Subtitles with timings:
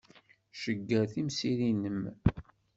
[0.61, 2.03] Cegger timsirin-nnem.